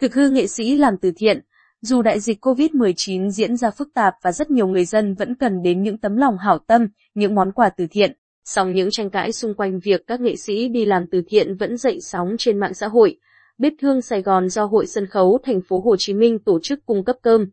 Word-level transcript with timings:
Thực 0.00 0.14
hư 0.14 0.30
nghệ 0.30 0.46
sĩ 0.46 0.76
làm 0.76 0.96
từ 0.96 1.12
thiện, 1.16 1.40
dù 1.82 2.02
đại 2.02 2.20
dịch 2.20 2.46
COVID-19 2.46 3.30
diễn 3.30 3.56
ra 3.56 3.70
phức 3.70 3.88
tạp 3.94 4.14
và 4.22 4.32
rất 4.32 4.50
nhiều 4.50 4.66
người 4.66 4.84
dân 4.84 5.14
vẫn 5.14 5.34
cần 5.34 5.62
đến 5.62 5.82
những 5.82 5.98
tấm 5.98 6.16
lòng 6.16 6.38
hảo 6.38 6.58
tâm, 6.58 6.88
những 7.14 7.34
món 7.34 7.52
quà 7.52 7.68
từ 7.68 7.86
thiện, 7.90 8.12
song 8.44 8.72
những 8.72 8.88
tranh 8.90 9.10
cãi 9.10 9.32
xung 9.32 9.54
quanh 9.54 9.80
việc 9.80 10.06
các 10.06 10.20
nghệ 10.20 10.36
sĩ 10.36 10.68
đi 10.68 10.84
làm 10.84 11.06
từ 11.10 11.22
thiện 11.28 11.56
vẫn 11.56 11.76
dậy 11.76 11.98
sóng 12.02 12.28
trên 12.38 12.58
mạng 12.58 12.74
xã 12.74 12.88
hội. 12.88 13.18
Bếp 13.58 13.72
thương 13.80 14.02
Sài 14.02 14.22
Gòn 14.22 14.48
do 14.48 14.64
Hội 14.64 14.86
Sân 14.86 15.06
khấu 15.06 15.38
Thành 15.44 15.60
phố 15.68 15.80
Hồ 15.80 15.96
Chí 15.98 16.14
Minh 16.14 16.38
tổ 16.38 16.58
chức 16.62 16.86
cung 16.86 17.04
cấp 17.04 17.16
cơm 17.22 17.46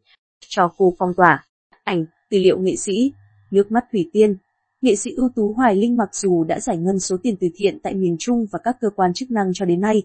cho 0.48 0.68
khu 0.68 0.96
phong 1.00 1.14
tỏa. 1.18 1.46
Ảnh, 1.84 2.06
tư 2.30 2.38
liệu 2.38 2.60
nghệ 2.60 2.76
sĩ, 2.76 3.14
nước 3.52 3.72
mắt 3.72 3.84
Thủy 3.92 4.10
Tiên. 4.14 4.36
Nghệ 4.82 4.96
sĩ 4.96 5.12
ưu 5.18 5.30
tú 5.36 5.54
Hoài 5.54 5.76
Linh 5.76 5.98
mặc 5.98 6.10
dù 6.16 6.44
đã 6.44 6.60
giải 6.60 6.78
ngân 6.78 7.00
số 7.00 7.18
tiền 7.24 7.36
từ 7.40 7.48
thiện 7.56 7.80
tại 7.80 7.94
miền 7.96 8.16
Trung 8.20 8.46
và 8.52 8.60
các 8.64 8.76
cơ 8.82 8.90
quan 8.96 9.14
chức 9.14 9.32
năng 9.32 9.52
cho 9.54 9.66
đến 9.66 9.82
nay, 9.82 10.04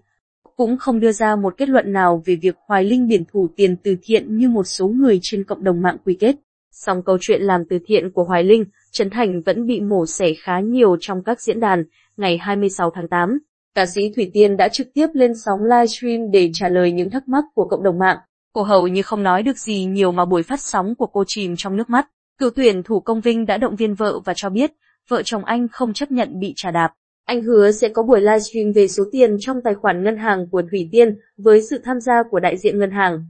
cũng 0.63 0.79
không 0.79 1.01
đưa 1.01 1.13
ra 1.13 1.37
một 1.37 1.55
kết 1.57 1.69
luận 1.69 1.93
nào 1.93 2.23
về 2.25 2.37
việc 2.37 2.55
Hoài 2.67 2.85
Linh 2.85 3.09
biển 3.09 3.25
thủ 3.33 3.49
tiền 3.57 3.77
từ 3.77 3.97
thiện 4.03 4.37
như 4.37 4.49
một 4.49 4.65
số 4.65 4.89
người 4.89 5.19
trên 5.23 5.45
cộng 5.45 5.65
đồng 5.65 5.83
mạng 5.83 5.97
quy 6.05 6.17
kết. 6.21 6.37
Song 6.71 7.03
câu 7.03 7.19
chuyện 7.21 7.43
làm 7.43 7.65
từ 7.71 7.79
thiện 7.87 8.11
của 8.11 8.25
Hoài 8.25 8.45
Linh, 8.45 8.65
Trấn 8.93 9.11
Thành 9.11 9.43
vẫn 9.43 9.67
bị 9.67 9.81
mổ 9.81 10.07
xẻ 10.07 10.27
khá 10.43 10.61
nhiều 10.61 10.97
trong 11.01 11.23
các 11.23 11.41
diễn 11.41 11.61
đàn. 11.61 11.85
Ngày 12.17 12.39
26 12.39 12.91
tháng 12.95 13.09
8, 13.09 13.39
ca 13.75 13.87
sĩ 13.87 14.13
Thủy 14.17 14.31
Tiên 14.35 14.57
đã 14.57 14.69
trực 14.69 14.87
tiếp 14.95 15.07
lên 15.13 15.33
sóng 15.45 15.61
livestream 15.63 16.31
để 16.31 16.51
trả 16.55 16.69
lời 16.69 16.93
những 16.93 17.11
thắc 17.11 17.29
mắc 17.29 17.45
của 17.55 17.69
cộng 17.69 17.83
đồng 17.83 17.99
mạng. 17.99 18.19
Cô 18.53 18.63
hầu 18.63 18.89
như 18.89 19.03
không 19.03 19.23
nói 19.23 19.43
được 19.43 19.59
gì 19.59 19.85
nhiều 19.85 20.13
mà 20.13 20.25
buổi 20.25 20.43
phát 20.43 20.61
sóng 20.61 20.95
của 20.95 21.07
cô 21.07 21.25
chìm 21.27 21.55
trong 21.59 21.77
nước 21.77 21.91
mắt. 21.91 22.09
Cựu 22.39 22.51
tuyển 22.51 22.83
thủ 22.83 23.01
công 23.01 23.21
vinh 23.21 23.47
đã 23.47 23.59
động 23.59 23.77
viên 23.77 23.95
vợ 23.95 24.21
và 24.25 24.33
cho 24.37 24.51
biết, 24.51 24.73
vợ 25.09 25.23
chồng 25.25 25.45
anh 25.45 25.69
không 25.69 25.93
chấp 25.93 26.11
nhận 26.11 26.41
bị 26.41 26.53
trả 26.57 26.71
đạp. 26.71 26.93
Anh 27.25 27.43
hứa 27.43 27.71
sẽ 27.71 27.89
có 27.89 28.03
buổi 28.03 28.21
livestream 28.21 28.73
về 28.73 28.89
số 28.89 29.05
tiền 29.13 29.37
trong 29.41 29.61
tài 29.65 29.75
khoản 29.75 30.05
ngân 30.05 30.17
hàng 30.17 30.47
của 30.51 30.63
Thủy 30.71 30.89
Tiên 30.93 31.19
với 31.37 31.63
sự 31.63 31.79
tham 31.85 32.01
gia 32.01 32.23
của 32.31 32.41
đại 32.41 32.57
diện 32.57 32.79
ngân 32.79 32.91
hàng. 32.91 33.27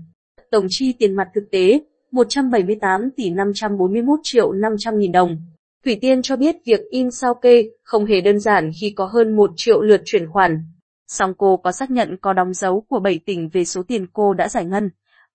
Tổng 0.55 0.67
chi 0.69 0.93
tiền 0.99 1.15
mặt 1.15 1.29
thực 1.35 1.51
tế 1.51 1.81
178 2.11 3.11
tỷ 3.17 3.31
541 3.31 4.19
triệu 4.23 4.53
500 4.53 4.99
nghìn 4.99 5.13
đồng. 5.13 5.37
Thủy 5.85 5.99
Tiên 6.01 6.23
cho 6.23 6.37
biết 6.37 6.57
việc 6.67 6.81
in 6.91 7.11
sao 7.11 7.35
kê 7.35 7.65
không 7.83 8.07
hề 8.07 8.21
đơn 8.21 8.41
giản 8.41 8.71
khi 8.81 8.91
có 8.91 9.07
hơn 9.07 9.37
1 9.37 9.51
triệu 9.57 9.83
lượt 9.83 10.03
chuyển 10.05 10.27
khoản. 10.31 10.65
Song 11.09 11.35
cô 11.39 11.57
có 11.57 11.73
xác 11.73 11.91
nhận 11.91 12.17
có 12.21 12.33
đóng 12.33 12.55
dấu 12.55 12.81
của 12.81 13.01
7 13.01 13.21
tỉnh 13.27 13.49
về 13.53 13.65
số 13.65 13.83
tiền 13.83 14.07
cô 14.13 14.35
đã 14.35 14.49
giải 14.49 14.65
ngân. 14.65 14.91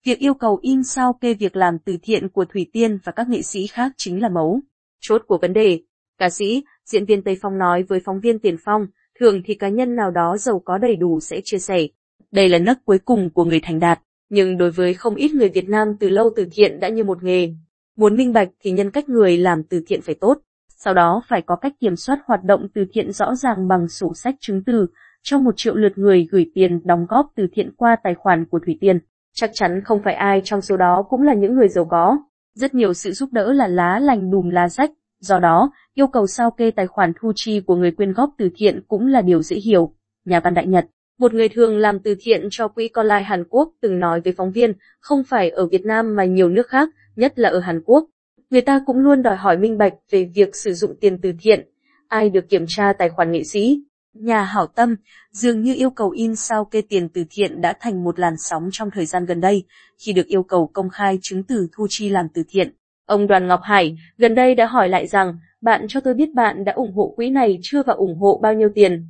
Việc 0.06 0.20
yêu 0.20 0.34
cầu 0.34 0.60
in 0.62 0.84
sao 0.84 1.14
kê 1.14 1.34
việc 1.34 1.56
làm 1.56 1.80
từ 1.80 1.98
thiện 2.04 2.30
của 2.30 2.46
Thủy 2.46 2.70
Tiên 2.74 2.98
và 3.04 3.12
các 3.12 3.30
nghệ 3.30 3.42
sĩ 3.42 3.68
khác 3.68 3.92
chính 3.98 4.22
là 4.22 4.30
mấu. 4.30 4.60
Chốt 5.00 5.22
của 5.28 5.38
vấn 5.38 5.54
đề, 5.54 5.80
ca 6.18 6.30
sĩ, 6.30 6.64
diễn 6.86 7.06
viên 7.06 7.24
Tây 7.24 7.38
Phong 7.42 7.58
nói 7.58 7.84
với 7.84 8.00
phóng 8.06 8.20
viên 8.20 8.40
Tiền 8.40 8.58
Phong, 8.66 8.88
thường 9.20 9.42
thì 9.46 9.56
cá 9.56 9.70
nhân 9.70 9.96
nào 9.96 10.12
đó 10.12 10.38
giàu 10.38 10.62
có 10.66 10.78
đầy 10.78 10.96
đủ 10.96 11.20
sẽ 11.20 11.42
chia 11.44 11.60
sẻ. 11.60 11.88
Đây 12.32 12.50
là 12.50 12.60
nấc 12.60 12.78
cuối 12.86 13.00
cùng 13.06 13.30
của 13.34 13.46
người 13.46 13.60
thành 13.64 13.80
đạt, 13.80 14.00
nhưng 14.30 14.58
đối 14.58 14.72
với 14.72 14.94
không 14.94 15.16
ít 15.16 15.32
người 15.32 15.50
Việt 15.50 15.70
Nam 15.70 15.88
từ 16.00 16.10
lâu 16.10 16.30
từ 16.36 16.48
thiện 16.52 16.80
đã 16.80 16.90
như 16.90 17.04
một 17.04 17.24
nghề. 17.24 17.54
Muốn 17.98 18.16
minh 18.16 18.34
bạch 18.34 18.50
thì 18.64 18.72
nhân 18.72 18.92
cách 18.92 19.10
người 19.10 19.38
làm 19.38 19.64
từ 19.64 19.82
thiện 19.88 20.02
phải 20.02 20.16
tốt, 20.16 20.38
sau 20.68 20.94
đó 20.94 21.22
phải 21.28 21.42
có 21.42 21.56
cách 21.56 21.74
kiểm 21.80 21.96
soát 21.96 22.20
hoạt 22.26 22.44
động 22.44 22.68
từ 22.74 22.86
thiện 22.94 23.12
rõ 23.12 23.36
ràng 23.36 23.68
bằng 23.68 23.88
sổ 23.88 24.14
sách 24.16 24.36
chứng 24.40 24.64
từ, 24.64 24.88
cho 25.24 25.40
một 25.40 25.54
triệu 25.58 25.76
lượt 25.76 25.98
người 25.98 26.28
gửi 26.32 26.52
tiền 26.54 26.82
đóng 26.84 27.06
góp 27.10 27.32
từ 27.36 27.48
thiện 27.54 27.72
qua 27.78 27.96
tài 28.04 28.16
khoản 28.16 28.46
của 28.46 28.60
Thủy 28.66 28.78
Tiên. 28.82 29.00
Chắc 29.34 29.50
chắn 29.54 29.82
không 29.86 30.02
phải 30.04 30.14
ai 30.14 30.42
trong 30.44 30.62
số 30.62 30.78
đó 30.78 31.06
cũng 31.10 31.22
là 31.22 31.34
những 31.34 31.56
người 31.56 31.68
giàu 31.68 31.86
có. 31.86 32.18
Rất 32.56 32.74
nhiều 32.74 32.94
sự 32.94 33.12
giúp 33.12 33.30
đỡ 33.32 33.54
là 33.54 33.68
lá 33.68 34.00
lành 34.00 34.32
đùm 34.32 34.50
lá 34.50 34.70
rách, 34.70 34.92
Do 35.20 35.40
đó, 35.40 35.72
yêu 35.94 36.08
cầu 36.08 36.28
sao 36.28 36.52
kê 36.52 36.72
tài 36.72 36.88
khoản 36.88 37.14
thu 37.22 37.32
chi 37.36 37.60
của 37.60 37.76
người 37.76 37.92
quyên 37.92 38.14
góp 38.14 38.30
từ 38.38 38.50
thiện 38.56 38.82
cũng 38.88 39.08
là 39.08 39.22
điều 39.22 39.42
dễ 39.42 39.58
hiểu. 39.58 39.94
Nhà 40.26 40.40
văn 40.40 40.54
Đại 40.54 40.68
Nhật, 40.68 40.86
một 41.20 41.34
người 41.34 41.50
thường 41.50 41.78
làm 41.78 42.00
từ 42.00 42.16
thiện 42.20 42.48
cho 42.52 42.68
quỹ 42.68 42.88
con 42.88 43.06
lai 43.06 43.24
Hàn 43.24 43.44
Quốc 43.50 43.72
từng 43.82 44.00
nói 44.00 44.22
với 44.22 44.34
phóng 44.38 44.52
viên, 44.52 44.74
không 45.00 45.24
phải 45.24 45.50
ở 45.50 45.66
Việt 45.66 45.86
Nam 45.86 46.16
mà 46.16 46.26
nhiều 46.26 46.50
nước 46.50 46.68
khác, 46.68 46.90
nhất 47.16 47.40
là 47.40 47.50
ở 47.50 47.60
Hàn 47.60 47.82
Quốc. 47.86 48.06
Người 48.50 48.62
ta 48.62 48.82
cũng 48.86 48.98
luôn 48.98 49.22
đòi 49.22 49.36
hỏi 49.36 49.58
minh 49.58 49.78
bạch 49.78 49.94
về 50.12 50.30
việc 50.36 50.56
sử 50.56 50.74
dụng 50.74 50.96
tiền 51.02 51.22
từ 51.22 51.34
thiện. 51.42 51.70
Ai 52.08 52.30
được 52.30 52.50
kiểm 52.50 52.66
tra 52.68 52.94
tài 52.94 53.10
khoản 53.10 53.32
nghệ 53.32 53.44
sĩ? 53.44 53.82
Nhà 54.14 54.44
hảo 54.44 54.68
tâm, 54.68 54.96
dường 55.32 55.62
như 55.62 55.76
yêu 55.76 55.90
cầu 55.90 56.10
in 56.10 56.36
sao 56.36 56.66
kê 56.66 56.82
tiền 56.82 57.10
từ 57.10 57.24
thiện 57.30 57.62
đã 57.62 57.74
thành 57.80 58.04
một 58.04 58.20
làn 58.20 58.34
sóng 58.38 58.70
trong 58.72 58.92
thời 58.92 59.06
gian 59.06 59.26
gần 59.26 59.42
đây, 59.42 59.64
khi 59.98 60.14
được 60.14 60.28
yêu 60.28 60.44
cầu 60.44 60.70
công 60.74 60.90
khai 60.90 61.20
chứng 61.22 61.44
từ 61.44 61.68
thu 61.72 61.88
chi 61.90 62.10
làm 62.10 62.28
từ 62.34 62.44
thiện. 62.50 62.74
Ông 63.06 63.28
Đoàn 63.28 63.48
Ngọc 63.48 63.60
Hải 63.64 63.98
gần 64.18 64.36
đây 64.36 64.56
đã 64.56 64.66
hỏi 64.66 64.90
lại 64.90 65.08
rằng, 65.08 65.38
bạn 65.62 65.86
cho 65.88 66.00
tôi 66.00 66.14
biết 66.14 66.34
bạn 66.34 66.66
đã 66.66 66.72
ủng 66.74 66.94
hộ 66.94 67.14
quỹ 67.16 67.30
này 67.30 67.60
chưa 67.62 67.84
và 67.84 67.94
ủng 67.94 68.18
hộ 68.20 68.40
bao 68.44 68.54
nhiêu 68.54 68.70
tiền? 68.76 69.08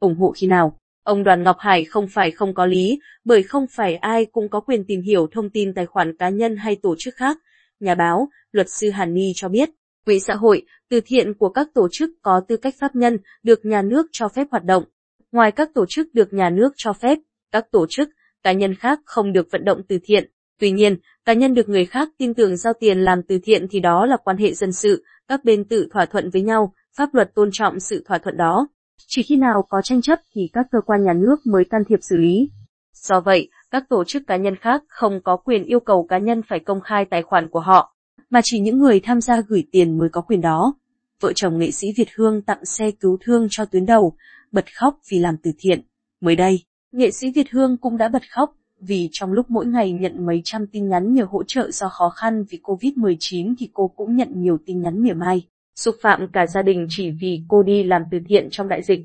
ủng 0.00 0.16
hộ 0.16 0.32
khi 0.36 0.46
nào? 0.46 0.79
Ông 1.10 1.24
Đoàn 1.24 1.42
Ngọc 1.42 1.56
Hải 1.58 1.84
không 1.84 2.08
phải 2.08 2.30
không 2.30 2.54
có 2.54 2.66
lý, 2.66 3.00
bởi 3.24 3.42
không 3.42 3.66
phải 3.76 3.96
ai 3.96 4.26
cũng 4.32 4.48
có 4.48 4.60
quyền 4.60 4.84
tìm 4.84 5.02
hiểu 5.02 5.26
thông 5.32 5.50
tin 5.50 5.74
tài 5.74 5.86
khoản 5.86 6.16
cá 6.16 6.28
nhân 6.28 6.56
hay 6.56 6.76
tổ 6.82 6.94
chức 6.98 7.14
khác. 7.16 7.38
Nhà 7.80 7.94
báo, 7.94 8.28
luật 8.52 8.66
sư 8.70 8.90
Hàn 8.90 9.14
Ni 9.14 9.32
cho 9.34 9.48
biết, 9.48 9.70
quỹ 10.06 10.20
xã 10.20 10.34
hội, 10.34 10.62
từ 10.88 11.00
thiện 11.06 11.34
của 11.34 11.48
các 11.48 11.68
tổ 11.74 11.88
chức 11.92 12.10
có 12.22 12.40
tư 12.48 12.56
cách 12.56 12.74
pháp 12.80 12.96
nhân 12.96 13.18
được 13.42 13.64
nhà 13.64 13.82
nước 13.82 14.06
cho 14.12 14.28
phép 14.28 14.46
hoạt 14.50 14.64
động. 14.64 14.84
Ngoài 15.32 15.52
các 15.52 15.70
tổ 15.74 15.84
chức 15.88 16.14
được 16.14 16.32
nhà 16.32 16.50
nước 16.50 16.72
cho 16.76 16.92
phép, 16.92 17.18
các 17.52 17.70
tổ 17.70 17.86
chức, 17.88 18.08
cá 18.42 18.52
nhân 18.52 18.74
khác 18.74 19.00
không 19.04 19.32
được 19.32 19.48
vận 19.50 19.64
động 19.64 19.82
từ 19.88 19.98
thiện. 20.04 20.30
Tuy 20.60 20.70
nhiên, 20.70 20.96
cá 21.24 21.32
nhân 21.32 21.54
được 21.54 21.68
người 21.68 21.86
khác 21.86 22.08
tin 22.18 22.34
tưởng 22.34 22.56
giao 22.56 22.72
tiền 22.80 22.98
làm 22.98 23.22
từ 23.22 23.38
thiện 23.42 23.66
thì 23.70 23.80
đó 23.80 24.06
là 24.06 24.16
quan 24.24 24.36
hệ 24.36 24.52
dân 24.52 24.72
sự, 24.72 25.04
các 25.28 25.44
bên 25.44 25.64
tự 25.64 25.88
thỏa 25.92 26.06
thuận 26.06 26.30
với 26.30 26.42
nhau, 26.42 26.74
pháp 26.96 27.14
luật 27.14 27.34
tôn 27.34 27.50
trọng 27.52 27.80
sự 27.80 28.02
thỏa 28.06 28.18
thuận 28.18 28.36
đó. 28.36 28.68
Chỉ 29.06 29.22
khi 29.22 29.36
nào 29.36 29.66
có 29.68 29.82
tranh 29.82 30.02
chấp 30.02 30.18
thì 30.34 30.50
các 30.52 30.66
cơ 30.70 30.80
quan 30.86 31.04
nhà 31.04 31.12
nước 31.12 31.46
mới 31.46 31.64
can 31.64 31.82
thiệp 31.88 31.98
xử 32.02 32.16
lý. 32.16 32.50
Do 32.94 33.20
vậy, 33.20 33.48
các 33.70 33.88
tổ 33.88 34.04
chức 34.04 34.22
cá 34.26 34.36
nhân 34.36 34.56
khác 34.56 34.82
không 34.88 35.20
có 35.24 35.36
quyền 35.36 35.64
yêu 35.64 35.80
cầu 35.80 36.06
cá 36.08 36.18
nhân 36.18 36.42
phải 36.48 36.60
công 36.60 36.80
khai 36.80 37.04
tài 37.04 37.22
khoản 37.22 37.48
của 37.48 37.60
họ, 37.60 37.94
mà 38.30 38.40
chỉ 38.44 38.60
những 38.60 38.78
người 38.78 39.00
tham 39.00 39.20
gia 39.20 39.40
gửi 39.40 39.64
tiền 39.72 39.98
mới 39.98 40.08
có 40.08 40.20
quyền 40.20 40.40
đó. 40.40 40.74
Vợ 41.20 41.32
chồng 41.34 41.58
nghệ 41.58 41.70
sĩ 41.70 41.88
Việt 41.96 42.08
Hương 42.16 42.42
tặng 42.42 42.64
xe 42.64 42.90
cứu 42.90 43.18
thương 43.24 43.46
cho 43.50 43.64
tuyến 43.64 43.86
đầu, 43.86 44.16
bật 44.52 44.64
khóc 44.74 44.98
vì 45.10 45.18
làm 45.18 45.36
từ 45.42 45.50
thiện. 45.58 45.80
Mới 46.20 46.36
đây, 46.36 46.64
nghệ 46.92 47.10
sĩ 47.10 47.32
Việt 47.34 47.50
Hương 47.50 47.76
cũng 47.76 47.96
đã 47.96 48.08
bật 48.08 48.22
khóc 48.30 48.56
vì 48.80 49.08
trong 49.12 49.32
lúc 49.32 49.50
mỗi 49.50 49.66
ngày 49.66 49.92
nhận 49.92 50.26
mấy 50.26 50.40
trăm 50.44 50.66
tin 50.66 50.88
nhắn 50.88 51.14
nhờ 51.14 51.26
hỗ 51.30 51.42
trợ 51.46 51.70
do 51.70 51.88
khó 51.88 52.10
khăn 52.10 52.44
vì 52.50 52.60
Covid-19 52.62 53.54
thì 53.58 53.70
cô 53.72 53.88
cũng 53.88 54.16
nhận 54.16 54.28
nhiều 54.34 54.58
tin 54.66 54.82
nhắn 54.82 55.02
mỉa 55.02 55.12
mai, 55.12 55.46
xúc 55.76 55.96
phạm 56.02 56.28
cả 56.32 56.46
gia 56.46 56.62
đình 56.62 56.86
chỉ 56.90 57.10
vì 57.20 57.42
cô 57.48 57.62
đi 57.62 57.82
làm 57.82 58.02
từ 58.10 58.18
thiện 58.28 58.48
trong 58.50 58.68
đại 58.68 58.82
dịch. 58.82 59.00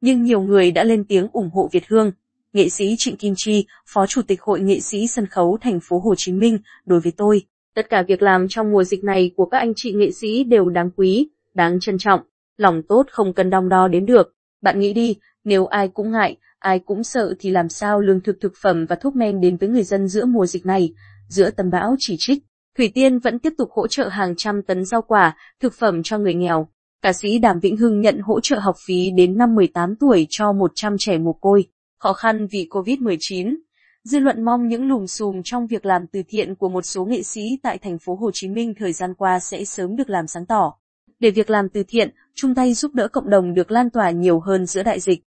Nhưng 0.00 0.22
nhiều 0.22 0.40
người 0.40 0.70
đã 0.70 0.84
lên 0.84 1.04
tiếng 1.04 1.28
ủng 1.32 1.50
hộ 1.50 1.68
Việt 1.72 1.88
Hương. 1.88 2.12
Nghệ 2.52 2.68
sĩ 2.68 2.94
Trịnh 2.98 3.16
Kim 3.16 3.34
Chi, 3.36 3.66
Phó 3.86 4.06
Chủ 4.06 4.22
tịch 4.22 4.42
Hội 4.42 4.60
Nghệ 4.60 4.80
sĩ 4.80 5.06
Sân 5.06 5.26
khấu 5.26 5.58
thành 5.60 5.80
phố 5.88 5.98
Hồ 5.98 6.14
Chí 6.16 6.32
Minh, 6.32 6.58
đối 6.86 7.00
với 7.00 7.12
tôi, 7.16 7.42
tất 7.74 7.90
cả 7.90 8.02
việc 8.02 8.22
làm 8.22 8.48
trong 8.48 8.72
mùa 8.72 8.84
dịch 8.84 9.04
này 9.04 9.30
của 9.36 9.46
các 9.46 9.58
anh 9.58 9.72
chị 9.76 9.92
nghệ 9.92 10.10
sĩ 10.10 10.44
đều 10.44 10.68
đáng 10.68 10.90
quý, 10.96 11.28
đáng 11.54 11.80
trân 11.80 11.98
trọng, 11.98 12.20
lòng 12.56 12.82
tốt 12.88 13.06
không 13.10 13.32
cần 13.32 13.50
đong 13.50 13.68
đo 13.68 13.88
đến 13.88 14.06
được. 14.06 14.34
Bạn 14.62 14.80
nghĩ 14.80 14.92
đi, 14.92 15.16
nếu 15.44 15.66
ai 15.66 15.88
cũng 15.88 16.10
ngại, 16.12 16.36
ai 16.58 16.78
cũng 16.78 17.04
sợ 17.04 17.34
thì 17.38 17.50
làm 17.50 17.68
sao 17.68 18.00
lương 18.00 18.20
thực 18.20 18.40
thực 18.40 18.52
phẩm 18.62 18.86
và 18.86 18.96
thuốc 18.96 19.16
men 19.16 19.40
đến 19.40 19.56
với 19.56 19.68
người 19.68 19.82
dân 19.82 20.08
giữa 20.08 20.24
mùa 20.24 20.46
dịch 20.46 20.66
này, 20.66 20.94
giữa 21.28 21.50
tầm 21.50 21.70
bão 21.70 21.96
chỉ 21.98 22.16
trích. 22.18 22.44
Thủy 22.78 22.90
Tiên 22.94 23.18
vẫn 23.18 23.38
tiếp 23.38 23.52
tục 23.58 23.70
hỗ 23.72 23.86
trợ 23.86 24.08
hàng 24.08 24.34
trăm 24.36 24.62
tấn 24.62 24.84
rau 24.84 25.02
quả, 25.02 25.36
thực 25.60 25.74
phẩm 25.74 26.02
cho 26.02 26.18
người 26.18 26.34
nghèo. 26.34 26.68
Ca 27.02 27.12
sĩ 27.12 27.38
Đàm 27.38 27.60
Vĩnh 27.60 27.76
Hưng 27.76 28.00
nhận 28.00 28.20
hỗ 28.20 28.40
trợ 28.40 28.58
học 28.58 28.76
phí 28.86 29.10
đến 29.10 29.38
năm 29.38 29.54
18 29.54 29.96
tuổi 29.96 30.26
cho 30.30 30.52
100 30.52 30.96
trẻ 30.98 31.18
mồ 31.18 31.32
côi, 31.32 31.66
khó 31.98 32.12
khăn 32.12 32.46
vì 32.46 32.66
Covid-19. 32.70 33.56
Dư 34.04 34.18
luận 34.18 34.44
mong 34.44 34.68
những 34.68 34.88
lùm 34.88 35.06
xùm 35.06 35.40
trong 35.44 35.66
việc 35.66 35.86
làm 35.86 36.06
từ 36.06 36.22
thiện 36.28 36.54
của 36.54 36.68
một 36.68 36.82
số 36.84 37.04
nghệ 37.04 37.22
sĩ 37.22 37.58
tại 37.62 37.78
thành 37.78 37.98
phố 37.98 38.14
Hồ 38.14 38.30
Chí 38.34 38.48
Minh 38.48 38.74
thời 38.78 38.92
gian 38.92 39.14
qua 39.14 39.40
sẽ 39.40 39.64
sớm 39.64 39.96
được 39.96 40.10
làm 40.10 40.26
sáng 40.26 40.46
tỏ. 40.46 40.74
để 41.20 41.30
việc 41.30 41.50
làm 41.50 41.68
từ 41.68 41.82
thiện, 41.88 42.10
chung 42.34 42.54
tay 42.54 42.74
giúp 42.74 42.94
đỡ 42.94 43.08
cộng 43.08 43.30
đồng 43.30 43.54
được 43.54 43.70
lan 43.70 43.90
tỏa 43.90 44.10
nhiều 44.10 44.40
hơn 44.40 44.66
giữa 44.66 44.82
đại 44.82 45.00
dịch. 45.00 45.28